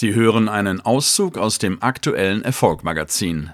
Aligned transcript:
Sie 0.00 0.14
hören 0.14 0.48
einen 0.48 0.80
Auszug 0.80 1.36
aus 1.36 1.58
dem 1.58 1.82
aktuellen 1.82 2.42
Erfolgmagazin. 2.42 3.50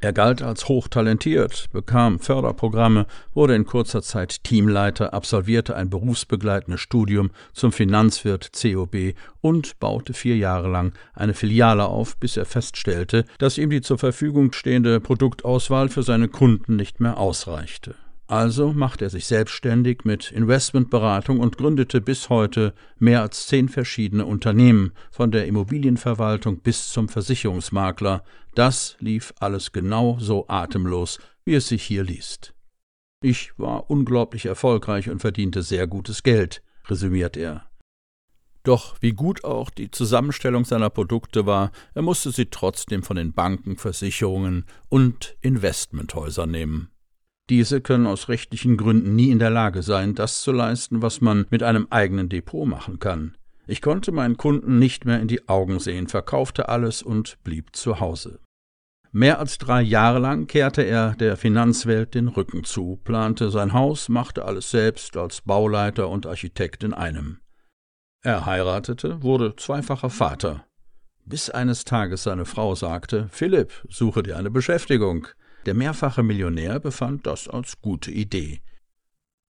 Er 0.00 0.12
galt 0.12 0.42
als 0.42 0.66
hochtalentiert, 0.66 1.68
bekam 1.70 2.18
Förderprogramme, 2.18 3.06
wurde 3.32 3.54
in 3.54 3.64
kurzer 3.64 4.02
Zeit 4.02 4.42
Teamleiter, 4.42 5.14
absolvierte 5.14 5.76
ein 5.76 5.88
berufsbegleitendes 5.88 6.80
Studium 6.80 7.30
zum 7.52 7.70
Finanzwirt 7.70 8.50
COB 8.60 9.14
und 9.40 9.78
baute 9.78 10.14
vier 10.14 10.36
Jahre 10.36 10.68
lang 10.68 10.94
eine 11.14 11.32
Filiale 11.32 11.86
auf, 11.86 12.16
bis 12.16 12.36
er 12.36 12.44
feststellte, 12.44 13.24
dass 13.38 13.56
ihm 13.56 13.70
die 13.70 13.82
zur 13.82 13.98
Verfügung 13.98 14.52
stehende 14.52 14.98
Produktauswahl 14.98 15.88
für 15.88 16.02
seine 16.02 16.26
Kunden 16.26 16.74
nicht 16.74 16.98
mehr 16.98 17.18
ausreichte. 17.18 17.94
Also 18.32 18.72
machte 18.72 19.04
er 19.04 19.10
sich 19.10 19.26
selbstständig 19.26 20.06
mit 20.06 20.32
Investmentberatung 20.32 21.38
und 21.38 21.58
gründete 21.58 22.00
bis 22.00 22.30
heute 22.30 22.72
mehr 22.98 23.20
als 23.20 23.46
zehn 23.46 23.68
verschiedene 23.68 24.24
Unternehmen, 24.24 24.92
von 25.10 25.30
der 25.30 25.46
Immobilienverwaltung 25.46 26.60
bis 26.60 26.88
zum 26.88 27.10
Versicherungsmakler. 27.10 28.24
Das 28.54 28.96
lief 29.00 29.34
alles 29.38 29.72
genau 29.72 30.16
so 30.18 30.46
atemlos, 30.48 31.18
wie 31.44 31.52
es 31.52 31.68
sich 31.68 31.82
hier 31.82 32.04
liest. 32.04 32.54
Ich 33.22 33.52
war 33.58 33.90
unglaublich 33.90 34.46
erfolgreich 34.46 35.10
und 35.10 35.20
verdiente 35.20 35.62
sehr 35.62 35.86
gutes 35.86 36.22
Geld, 36.22 36.62
resümiert 36.88 37.36
er. 37.36 37.66
Doch 38.62 38.96
wie 39.02 39.12
gut 39.12 39.44
auch 39.44 39.68
die 39.68 39.90
Zusammenstellung 39.90 40.64
seiner 40.64 40.88
Produkte 40.88 41.44
war, 41.44 41.70
er 41.92 42.00
musste 42.00 42.30
sie 42.30 42.46
trotzdem 42.46 43.02
von 43.02 43.16
den 43.16 43.34
Banken, 43.34 43.76
Versicherungen 43.76 44.64
und 44.88 45.36
Investmenthäusern 45.42 46.50
nehmen. 46.50 46.91
Diese 47.52 47.82
können 47.82 48.06
aus 48.06 48.30
rechtlichen 48.30 48.78
Gründen 48.78 49.14
nie 49.14 49.30
in 49.30 49.38
der 49.38 49.50
Lage 49.50 49.82
sein, 49.82 50.14
das 50.14 50.40
zu 50.40 50.52
leisten, 50.52 51.02
was 51.02 51.20
man 51.20 51.44
mit 51.50 51.62
einem 51.62 51.86
eigenen 51.90 52.30
Depot 52.30 52.66
machen 52.66 52.98
kann. 52.98 53.36
Ich 53.66 53.82
konnte 53.82 54.10
meinen 54.10 54.38
Kunden 54.38 54.78
nicht 54.78 55.04
mehr 55.04 55.20
in 55.20 55.28
die 55.28 55.50
Augen 55.50 55.78
sehen, 55.78 56.06
verkaufte 56.06 56.70
alles 56.70 57.02
und 57.02 57.36
blieb 57.44 57.76
zu 57.76 58.00
Hause. 58.00 58.40
Mehr 59.10 59.38
als 59.38 59.58
drei 59.58 59.82
Jahre 59.82 60.18
lang 60.18 60.46
kehrte 60.46 60.80
er 60.80 61.14
der 61.16 61.36
Finanzwelt 61.36 62.14
den 62.14 62.28
Rücken 62.28 62.64
zu, 62.64 62.98
plante 63.04 63.50
sein 63.50 63.74
Haus, 63.74 64.08
machte 64.08 64.46
alles 64.46 64.70
selbst 64.70 65.14
als 65.18 65.42
Bauleiter 65.42 66.08
und 66.08 66.26
Architekt 66.26 66.82
in 66.84 66.94
einem. 66.94 67.40
Er 68.22 68.46
heiratete, 68.46 69.22
wurde 69.22 69.56
zweifacher 69.56 70.08
Vater, 70.08 70.64
bis 71.26 71.50
eines 71.50 71.84
Tages 71.84 72.22
seine 72.22 72.46
Frau 72.46 72.74
sagte 72.74 73.28
Philipp, 73.30 73.72
suche 73.90 74.22
dir 74.22 74.38
eine 74.38 74.50
Beschäftigung. 74.50 75.28
Der 75.66 75.74
mehrfache 75.74 76.22
Millionär 76.22 76.80
befand 76.80 77.26
das 77.26 77.48
als 77.48 77.80
gute 77.80 78.10
Idee. 78.10 78.62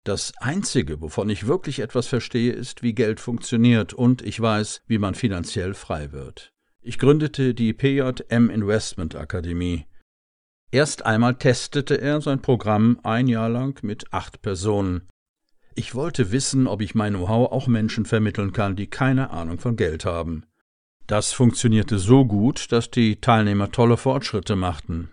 Das 0.04 0.34
Einzige, 0.40 1.00
wovon 1.00 1.30
ich 1.30 1.48
wirklich 1.48 1.80
etwas 1.80 2.08
verstehe, 2.08 2.54
ist, 2.54 2.82
wie 2.82 2.94
Geld 2.94 3.20
funktioniert, 3.20 3.94
und 3.94 4.22
ich 4.24 4.40
weiß, 4.42 4.82
wie 4.88 4.98
man 4.98 5.14
finanziell 5.14 5.74
frei 5.74 6.12
wird. 6.12 6.52
Ich 6.82 6.98
gründete 6.98 7.54
die 7.54 7.74
PJM 7.74 8.50
Investment 8.50 9.16
Akademie. 9.16 9.86
Erst 10.72 11.06
einmal 11.06 11.36
testete 11.36 12.02
er 12.02 12.22
sein 12.22 12.42
Programm 12.42 13.00
ein 13.04 13.28
Jahr 13.28 13.50
lang 13.50 13.84
mit 13.84 14.12
acht 14.12 14.42
Personen. 14.42 15.08
Ich 15.76 15.94
wollte 15.94 16.32
wissen, 16.32 16.66
ob 16.66 16.82
ich 16.82 16.96
mein 16.96 17.14
Know-how 17.14 17.52
auch 17.52 17.68
Menschen 17.68 18.06
vermitteln 18.06 18.52
kann, 18.52 18.76
die 18.76 18.88
keine 18.88 19.30
Ahnung 19.30 19.60
von 19.60 19.76
Geld 19.76 20.06
haben. 20.06 20.46
Das 21.06 21.32
funktionierte 21.32 22.00
so 22.00 22.26
gut, 22.26 22.72
dass 22.72 22.90
die 22.90 23.22
Teilnehmer 23.22 23.72
tolle 23.72 23.98
Fortschritte 23.98 24.56
machten. 24.56 25.10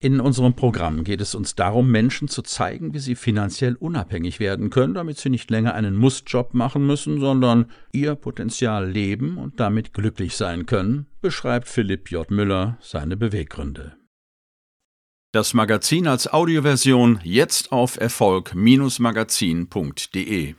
In 0.00 0.20
unserem 0.20 0.54
Programm 0.54 1.02
geht 1.02 1.20
es 1.20 1.34
uns 1.34 1.56
darum, 1.56 1.90
Menschen 1.90 2.28
zu 2.28 2.42
zeigen, 2.42 2.94
wie 2.94 3.00
sie 3.00 3.16
finanziell 3.16 3.74
unabhängig 3.74 4.38
werden 4.38 4.70
können, 4.70 4.94
damit 4.94 5.18
sie 5.18 5.28
nicht 5.28 5.50
länger 5.50 5.74
einen 5.74 5.96
Mussjob 5.96 6.54
machen 6.54 6.86
müssen, 6.86 7.18
sondern 7.18 7.68
ihr 7.92 8.14
Potenzial 8.14 8.88
leben 8.88 9.38
und 9.38 9.58
damit 9.58 9.92
glücklich 9.92 10.36
sein 10.36 10.66
können, 10.66 11.08
beschreibt 11.20 11.66
Philipp 11.66 12.12
J. 12.12 12.30
Müller 12.30 12.78
seine 12.80 13.16
Beweggründe. 13.16 13.96
Das 15.32 15.52
Magazin 15.52 16.06
als 16.06 16.32
Audioversion 16.32 17.18
jetzt 17.24 17.72
auf 17.72 18.00
Erfolg-magazin.de 18.00 20.54